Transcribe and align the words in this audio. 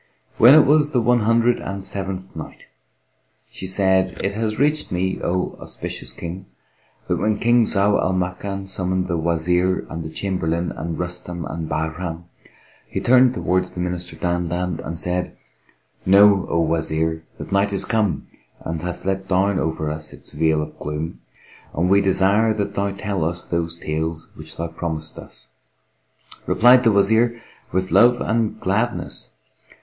When 0.39 0.55
it 0.55 0.65
was 0.65 0.93
the 0.93 0.99
One 0.99 1.19
Hundred 1.19 1.59
and 1.59 1.83
Seventh 1.83 2.35
Night, 2.35 2.63
She 3.51 3.67
said, 3.67 4.19
It 4.23 4.33
hath 4.33 4.57
reached 4.57 4.91
me, 4.91 5.21
O 5.23 5.55
auspicious 5.61 6.11
King, 6.11 6.47
that 7.07 7.17
when 7.17 7.37
King 7.37 7.65
Zau 7.67 8.01
Al 8.01 8.11
Makan 8.11 8.65
summoned 8.67 9.07
the 9.07 9.15
Wazir 9.15 9.85
and 9.91 10.01
the 10.03 10.09
Chamberlain 10.09 10.71
and 10.71 10.97
Rustam 10.97 11.45
and 11.45 11.69
Bahram, 11.69 12.23
he 12.87 12.99
turned 12.99 13.35
towards 13.35 13.69
the 13.69 13.79
Minister 13.79 14.15
Dandan 14.15 14.79
and 14.83 14.99
said, 14.99 15.37
"Know, 16.03 16.47
O 16.49 16.59
Wazir, 16.61 17.23
that 17.37 17.51
night 17.51 17.71
is 17.71 17.85
come 17.85 18.25
and 18.61 18.81
hath 18.81 19.05
let 19.05 19.27
down 19.27 19.59
over 19.59 19.91
us 19.91 20.13
its 20.13 20.31
veil 20.31 20.63
of 20.63 20.79
gloom, 20.79 21.21
and 21.75 21.91
we 21.91 22.01
desire 22.01 22.55
that 22.55 22.73
thou 22.73 22.89
tell 22.89 23.23
us 23.23 23.45
those 23.45 23.77
tales 23.77 24.31
which 24.33 24.57
thou 24.57 24.67
promisedst 24.67 25.19
us." 25.19 25.45
Replied 26.47 26.83
the 26.85 26.91
Wazir, 26.91 27.39
"With 27.71 27.91
love 27.91 28.19
and 28.19 28.59
gladness! 28.59 29.29